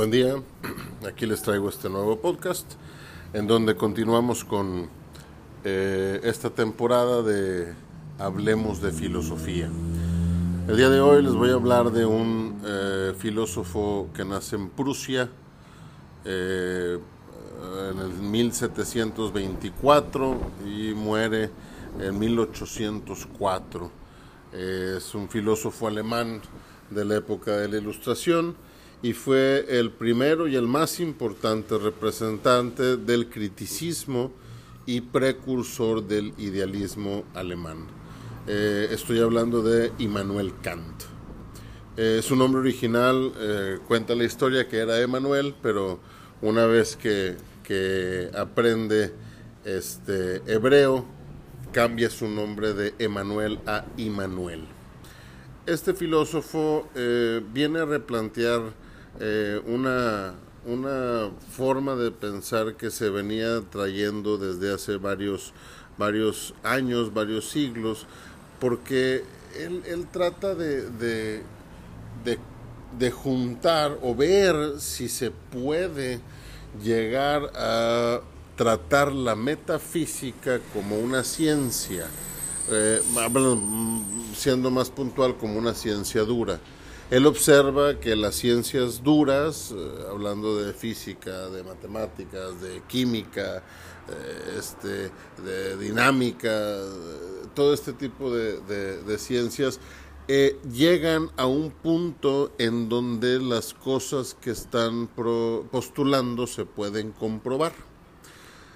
[0.00, 0.32] Buen día,
[1.06, 2.64] aquí les traigo este nuevo podcast
[3.34, 4.88] en donde continuamos con
[5.62, 7.74] eh, esta temporada de
[8.18, 9.68] Hablemos de Filosofía.
[10.66, 14.70] El día de hoy les voy a hablar de un eh, filósofo que nace en
[14.70, 15.28] Prusia
[16.24, 16.98] eh,
[17.92, 21.50] en el 1724 y muere
[22.00, 23.90] en 1804.
[24.54, 26.40] es un filósofo alemán
[26.88, 28.69] de la época de la Ilustración
[29.02, 34.32] y fue el primero y el más importante representante del criticismo
[34.84, 37.86] y precursor del idealismo alemán.
[38.46, 41.02] Eh, estoy hablando de Immanuel Kant.
[41.96, 46.00] Eh, su nombre original eh, cuenta la historia que era Emanuel, pero
[46.42, 49.12] una vez que, que aprende
[49.64, 51.06] este hebreo,
[51.72, 54.64] cambia su nombre de Emanuel a Immanuel.
[55.66, 56.88] Este filósofo
[57.52, 58.72] viene a replantear
[59.18, 65.52] eh, una, una forma de pensar que se venía trayendo desde hace varios,
[65.98, 68.06] varios años, varios siglos,
[68.60, 69.24] porque
[69.58, 71.42] él, él trata de, de,
[72.98, 76.20] de, juntar o ver si se puede
[76.82, 78.20] llegar a
[78.56, 82.06] tratar la metafísica como una ciencia,
[82.70, 83.00] eh,
[84.36, 86.60] siendo más puntual como una ciencia dura.
[87.10, 93.64] Él observa que las ciencias duras, eh, hablando de física, de matemáticas, de química,
[94.08, 95.10] eh, este,
[95.42, 96.78] de dinámica,
[97.52, 99.80] todo este tipo de, ciencias,
[100.28, 107.72] eh, llegan a un punto en donde las cosas que están postulando se pueden comprobar.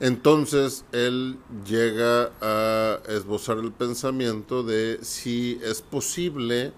[0.00, 6.72] Entonces él llega a esbozar el pensamiento de si es posible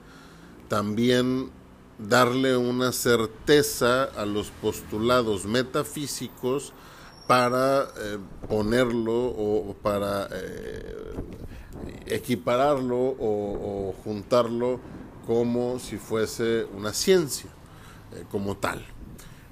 [0.68, 1.50] también
[1.98, 6.72] darle una certeza a los postulados metafísicos
[7.26, 8.18] para eh,
[8.48, 10.96] ponerlo o para eh,
[12.06, 14.80] equipararlo o, juntarlo
[15.26, 17.50] como si fuese una ciencia
[18.14, 18.84] eh, como tal.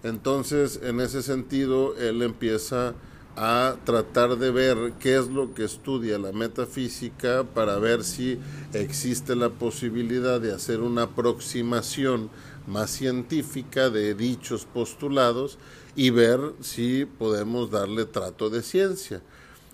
[0.03, 2.95] Entonces, en ese sentido, él empieza
[3.37, 8.39] a tratar de ver qué es lo que estudia la metafísica para ver si
[8.73, 12.31] existe la posibilidad de hacer una aproximación
[12.67, 15.59] más científica de dichos postulados
[15.95, 19.21] y ver si podemos darle trato de ciencia.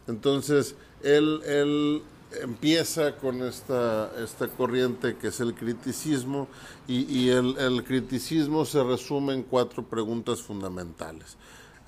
[0.09, 2.03] Entonces, él, él
[2.41, 6.49] empieza con esta, esta corriente que es el criticismo
[6.89, 11.37] y, el, el criticismo se resume en cuatro preguntas fundamentales.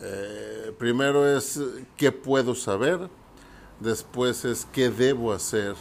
[0.07, 1.59] Eh, primero es
[1.97, 3.09] qué puedo saber,
[3.81, 5.77] después es qué debo hacer,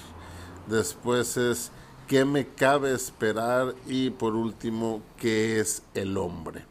[0.67, 1.71] después es
[2.07, 6.63] qué me cabe esperar y por último qué es el hombre.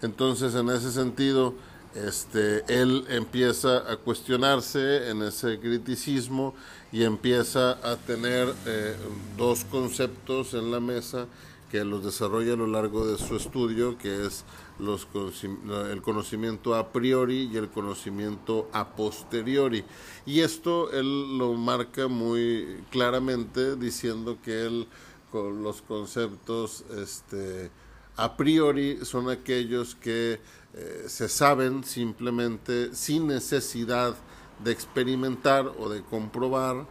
[0.00, 1.52] Entonces en ese sentido,
[1.94, 6.54] este, él empieza a cuestionarse en ese criticismo
[6.90, 8.96] y empieza a tener eh,
[9.36, 11.26] dos conceptos en la mesa
[11.70, 14.44] que los desarrolla a lo largo de su estudio, que es
[14.78, 19.84] el conocimiento a priori y el conocimiento a posteriori.
[20.24, 24.88] Y esto él lo marca muy claramente diciendo que él
[25.32, 27.70] los conceptos este,
[28.16, 30.40] a priori son aquellos que
[30.74, 34.16] eh, se saben simplemente sin necesidad
[34.64, 36.86] de experimentar o de comprobar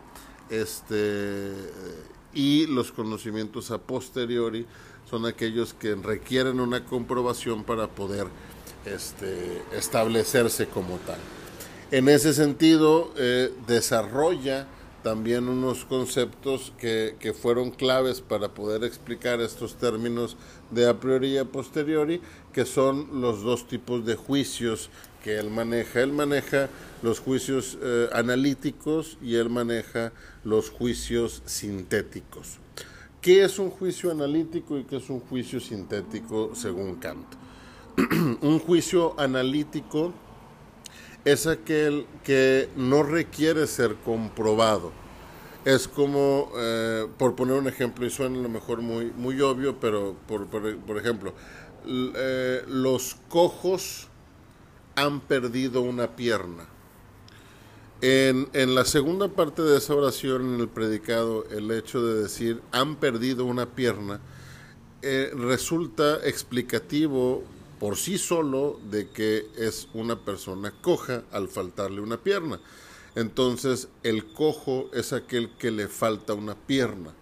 [0.49, 1.51] este
[2.37, 4.67] y los conocimientos a posteriori
[5.09, 8.27] son aquellos que requieren una comprobación para poder
[8.85, 11.17] este, establecerse como tal.
[11.89, 14.67] En ese sentido, eh, desarrolla
[15.01, 20.37] también unos conceptos que, que, fueron claves para poder explicar estos términos
[20.69, 22.21] de a priori y a posteriori,
[22.53, 24.91] que son los dos tipos de juicios
[25.23, 26.01] que él maneja.
[26.01, 26.69] Él maneja
[27.01, 30.11] los juicios eh, analíticos y él maneja
[30.43, 32.59] los juicios sintéticos.
[33.21, 37.27] ¿Qué es un juicio analítico y qué es un juicio sintético según Kant?
[38.41, 40.13] un juicio analítico
[41.25, 44.91] es aquel que no requiere ser comprobado.
[45.65, 49.77] Es como, eh, por poner un ejemplo, y suena a lo mejor muy, muy obvio,
[49.77, 51.33] pero por, por, ejemplo,
[51.85, 54.06] eh, los cojos
[54.97, 56.65] han perdido una pierna.
[58.01, 62.61] En, en, la segunda parte de esa oración, en el predicado, el hecho de decir
[62.71, 64.19] han perdido una pierna,
[65.03, 67.43] eh, resulta explicativo
[67.79, 72.59] por sí solo de que es una persona coja al faltarle una pierna.
[73.15, 77.13] Entonces el cojo es aquel que le falta una pierna.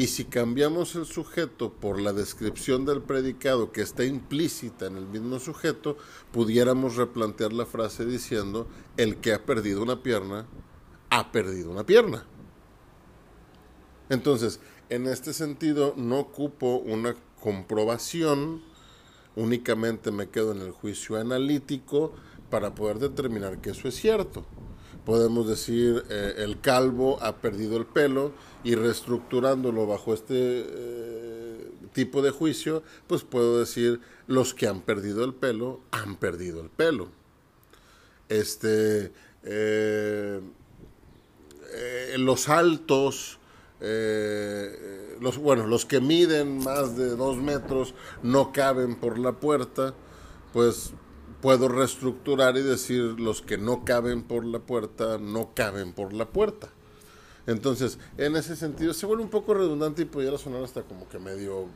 [0.00, 5.04] Y si cambiamos el sujeto por la descripción del predicado que está implícita en el
[5.04, 5.98] mismo sujeto,
[6.32, 8.66] pudiéramos replantear la frase diciendo,
[8.96, 10.46] el que ha perdido una pierna,
[11.10, 12.24] ha perdido una pierna.
[14.08, 18.62] Entonces, en este sentido, no ocupo una comprobación,
[19.36, 22.14] únicamente me quedo en el juicio analítico
[22.48, 24.46] para poder determinar que eso es cierto.
[25.04, 28.32] Podemos decir, eh, el calvo ha perdido el pelo
[28.62, 35.24] y reestructurándolo bajo este eh, tipo de juicio, pues puedo decir, los que han perdido
[35.24, 37.08] el pelo han perdido el pelo.
[38.28, 39.12] Este,
[39.42, 40.40] eh,
[42.18, 43.38] los altos
[45.20, 49.94] los, bueno, los que miden más de dos metros no caben por la puerta,
[50.52, 50.92] pues
[51.40, 56.26] puedo reestructurar y decir los que no caben por la puerta no caben por la
[56.26, 56.68] puerta.
[57.46, 61.18] Entonces, en ese sentido, se vuelve un poco redundante y pudiera sonar hasta como que
[61.18, 61.66] medio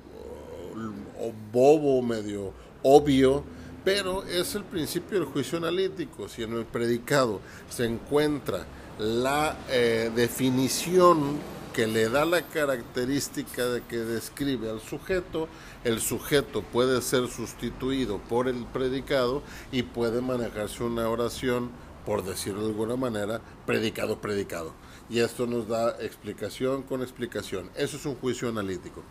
[1.20, 2.52] o bobo, medio
[2.82, 3.42] obvio,
[3.84, 6.28] pero es el principio del juicio analítico.
[6.28, 8.66] Si en el predicado se encuentra
[8.98, 11.38] la eh, definición
[11.74, 15.48] que le da la característica de que describe al sujeto,
[15.82, 19.42] el sujeto puede ser sustituido por el predicado
[19.72, 21.70] y puede manejarse una oración,
[22.06, 24.72] por decirlo de alguna manera, predicado, predicado.
[25.10, 27.68] Y esto nos da explicación con explicación.
[27.74, 29.02] Eso es un juicio analítico.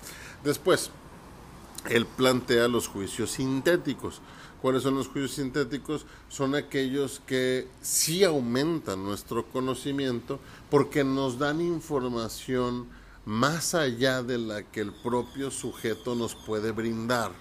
[0.44, 0.90] Después,
[1.90, 4.22] él plantea los juicios sintéticos.
[4.64, 6.06] ¿Cuáles son los juicios sintéticos?
[6.30, 10.40] Son aquellos que sí aumentan nuestro conocimiento
[10.70, 12.88] porque nos dan información
[13.26, 17.34] más allá de la que el propio sujeto nos puede brindar.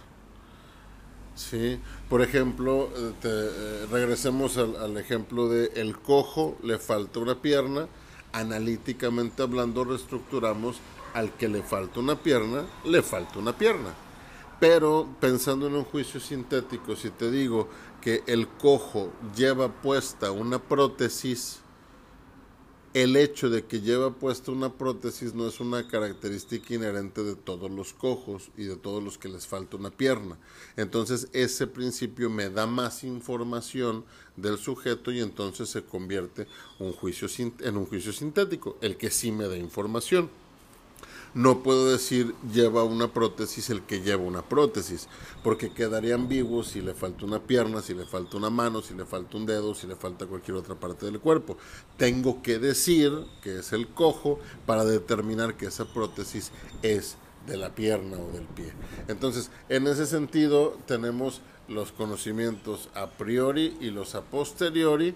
[1.36, 1.78] ¿Sí?
[2.08, 7.86] Por ejemplo, eh, eh, regresemos al, al, ejemplo de el cojo le falta una pierna,
[8.32, 10.78] analíticamente hablando reestructuramos
[11.14, 13.94] al que le falta una pierna, le falta una pierna.
[14.62, 17.68] Pero pensando en un juicio sintético, si te digo
[18.00, 21.58] que el cojo lleva puesta una prótesis,
[22.94, 27.72] el hecho de que lleva puesta una prótesis no es una característica inherente de todos
[27.72, 30.38] los cojos y de todos los que les falta una pierna.
[30.76, 34.04] Entonces ese principio me da más información
[34.36, 36.46] del sujeto y entonces se convierte
[36.78, 40.30] un juicio en un juicio sintético, el que sí me da información.
[41.34, 45.08] No puedo decir lleva una prótesis el que lleva una prótesis,
[45.42, 49.06] porque quedaría ambiguo si le falta una pierna, si le falta una mano, si le
[49.06, 51.56] falta un dedo, si le falta cualquier otra parte del cuerpo.
[51.96, 53.12] Tengo que decir
[53.42, 56.52] que es el cojo para determinar que esa prótesis
[56.82, 58.72] es de la pierna o del pie.
[59.08, 65.14] Entonces, en ese sentido, tenemos los conocimientos a priori y los a posteriori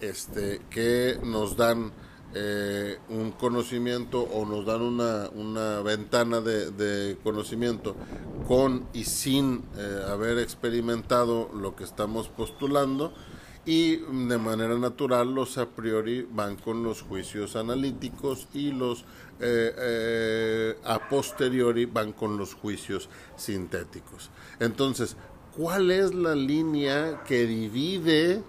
[0.00, 1.92] este, que nos dan
[2.34, 7.96] eh, un conocimiento o nos dan una, una ventana de, conocimiento
[8.46, 13.14] con y sin eh, haber experimentado lo que estamos postulando
[13.64, 19.06] y de manera natural los a priori van con los juicios analíticos y los
[19.40, 24.30] eh, a posteriori van con los juicios sintéticos.
[24.60, 25.16] Entonces,
[25.56, 28.42] ¿cuál es la línea que divide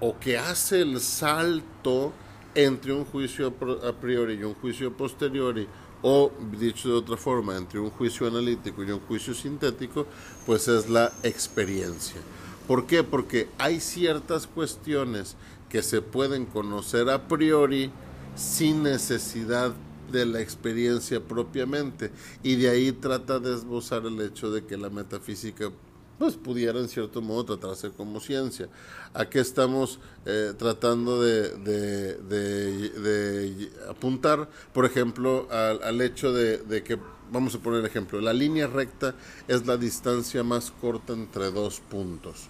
[0.00, 2.12] o que hace el salto
[2.54, 3.54] entre un juicio
[3.86, 5.66] a priori y un juicio posteriori,
[6.02, 10.06] o dicho de otra forma, entre un juicio analítico y un juicio sintético,
[10.44, 12.20] pues es la experiencia.
[12.66, 13.04] ¿Por qué?
[13.04, 15.36] Porque hay ciertas cuestiones
[15.68, 17.90] que se pueden conocer a priori
[18.34, 19.72] sin necesidad
[20.10, 22.10] de la experiencia propiamente
[22.42, 25.70] y de ahí trata de esbozar el hecho de que la metafísica
[26.18, 28.68] pues pudiera en cierto modo tratarse como ciencia.
[29.14, 36.98] Aquí estamos eh, tratando de, de, apuntar, por ejemplo, al, hecho de, que,
[37.30, 39.14] vamos a poner el ejemplo, la línea recta
[39.48, 42.46] es la distancia más corta entre dos puntos.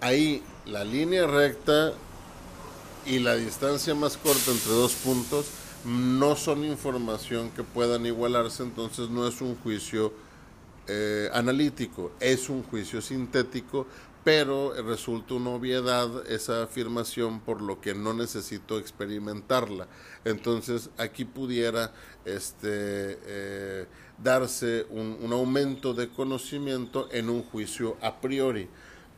[0.00, 1.92] Ahí la línea recta
[3.06, 5.46] y la distancia más corta entre dos puntos
[5.84, 10.12] no son información que puedan igualarse, entonces no es un juicio
[10.86, 13.86] eh, analítico, es un juicio sintético,
[14.24, 19.88] pero resulta una obviedad esa afirmación por lo que no necesito experimentarla.
[20.24, 21.92] Entonces aquí pudiera
[22.24, 23.86] este, eh,
[24.22, 28.68] darse un, un aumento de conocimiento en un juicio a priori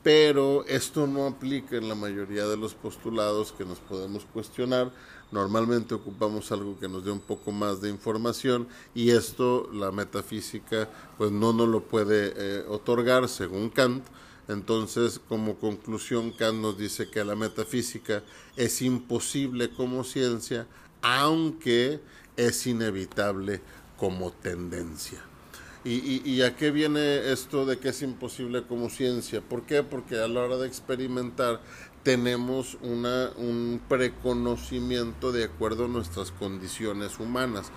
[0.04, 4.92] pero esto no aplica en la mayoría de los postulados que nos podemos cuestionar.
[5.34, 10.88] Normalmente ocupamos algo que nos dé un poco más de información y esto la metafísica
[11.18, 14.04] pues no nos lo puede eh, otorgar según Kant.
[14.46, 18.22] Entonces, como conclusión, Kant nos dice que la metafísica
[18.54, 20.68] es imposible como ciencia,
[21.02, 21.98] aunque
[22.36, 23.60] es inevitable
[23.96, 25.20] como tendencia.
[25.84, 29.42] ¿Y, a qué viene esto de que es imposible como ciencia?
[29.42, 29.82] ¿Por qué?
[29.82, 31.60] Porque a la hora de experimentar
[32.04, 37.72] tenemos un preconocimiento de acuerdo a nuestras condiciones humanas.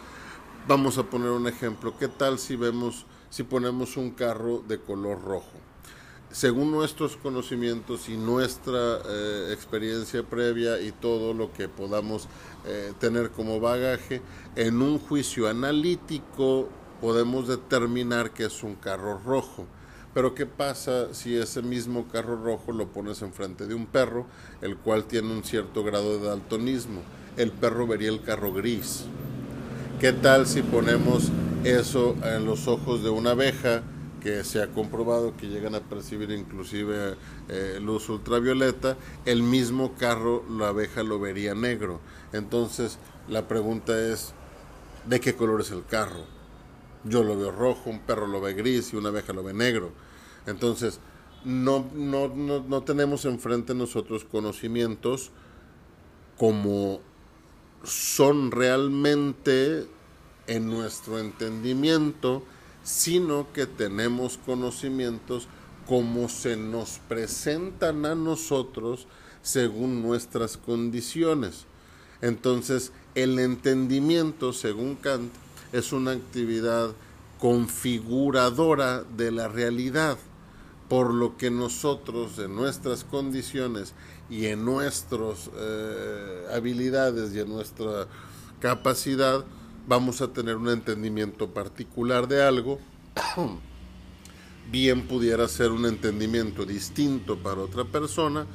[0.67, 1.98] Vamos a poner un ejemplo.
[1.98, 5.53] ¿Qué tal si vemos, si ponemos un carro de color rojo?
[6.29, 12.27] Según nuestros conocimientos y nuestra eh, experiencia previa y todo lo que podamos
[12.65, 14.22] eh, tener como bagaje,
[14.57, 16.67] en un juicio analítico
[17.00, 19.65] podemos determinar que es un carro rojo.
[20.17, 24.25] Pero ¿qué pasa si ese mismo carro rojo lo pones enfrente de un perro,
[24.63, 27.03] el cual tiene un cierto grado de daltonismo?
[27.38, 29.05] El perro vería el carro gris.
[30.00, 31.29] ¿Qué tal si ponemos
[31.63, 33.83] eso en los ojos de una abeja
[34.19, 37.13] que se ha comprobado que llegan a percibir inclusive
[37.50, 38.97] eh, luz ultravioleta?
[39.24, 42.00] El mismo carro, la abeja lo vería negro.
[42.33, 42.97] Entonces,
[43.29, 44.33] la pregunta es,
[45.05, 46.25] ¿de qué color es el carro?
[47.03, 50.06] Yo lo veo rojo, un perro lo ve gris y una abeja lo ve negro.
[50.48, 51.00] Entonces,
[51.46, 55.30] no, no, no, no tenemos enfrente nosotros conocimientos
[56.38, 57.00] como
[57.84, 59.86] son realmente
[60.48, 62.44] en nuestro entendimiento,
[62.84, 65.48] sino que tenemos conocimientos
[65.88, 69.08] como se nos presentan a nosotros
[69.42, 71.66] según nuestras condiciones.
[72.22, 75.32] Entonces, el entendimiento, según Kant,
[75.72, 76.92] es una actividad
[77.39, 80.18] configuradora de la realidad,
[80.89, 83.94] por lo que nosotros en nuestras condiciones
[84.29, 88.08] y en nuestras eh, habilidades y en nuestra
[88.60, 89.46] capacidad
[89.88, 92.79] vamos a tener un entendimiento particular de algo,
[94.72, 98.46] bien pudiera ser un entendimiento distinto para otra persona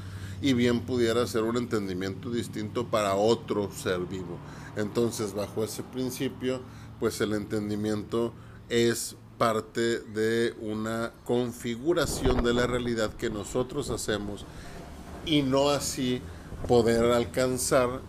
[0.43, 4.39] y bien pudiera ser un entendimiento distinto para otro ser vivo.
[4.77, 6.61] Entonces, bajo ese principio,
[6.99, 8.33] pues el entendimiento
[8.69, 14.45] es parte de una configuración de la realidad que nosotros hacemos
[15.27, 16.21] y no así
[16.69, 18.01] poder alcanzar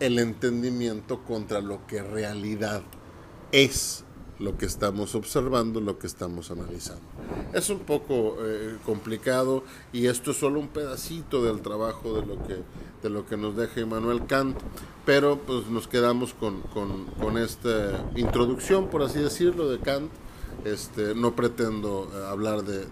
[0.00, 2.82] el entendimiento contra lo que realidad
[3.52, 4.04] es
[4.38, 7.02] lo que estamos observando, lo que estamos analizando.
[7.52, 12.40] Es un poco eh, complicado y esto es solo un pedacito del trabajo de lo
[12.46, 12.62] que,
[13.02, 14.56] de lo que nos deja Immanuel Kant,
[15.04, 20.12] pero pues nos quedamos con, con esta introducción, por así decirlo, de Kant
[20.64, 22.86] este, no pretendo eh, hablar de,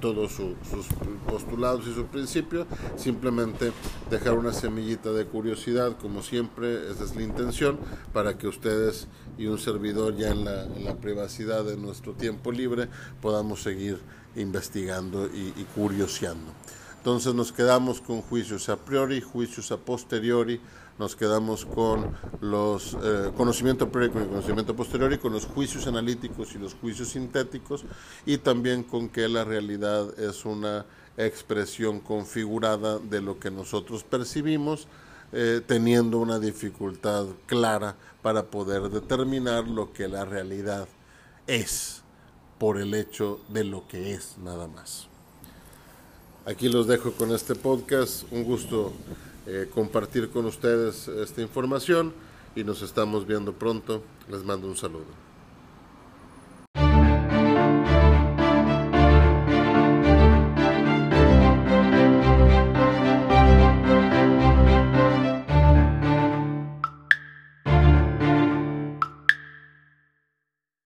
[0.00, 0.86] todos sus
[1.28, 3.72] postulados y sus principios, simplemente
[4.10, 7.78] dejar una semillita de curiosidad, como siempre, esa es la intención,
[8.12, 9.06] para que ustedes
[9.38, 12.88] y un servidor ya en la, privacidad de nuestro tiempo libre
[13.22, 13.98] podamos seguir
[14.36, 16.52] investigando y curioseando.
[17.00, 20.60] Entonces nos quedamos con juicios a priori, juicios a posteriori,
[20.98, 26.54] nos quedamos con los eh, conocimiento previo el conocimiento posterior y con los juicios analíticos
[26.54, 27.86] y los juicios sintéticos
[28.26, 30.84] y también con que la realidad es una
[31.16, 34.86] expresión configurada de lo que nosotros percibimos
[35.32, 40.86] eh, teniendo una dificultad clara para poder determinar lo que la realidad
[41.46, 42.02] es
[42.58, 45.09] por el hecho de lo que es nada más.
[46.50, 48.24] Aquí los dejo con este podcast.
[48.32, 48.92] Un gusto
[49.46, 52.12] eh, compartir con ustedes esta información
[52.56, 54.02] y nos estamos viendo pronto.
[54.28, 55.29] Les mando un saludo.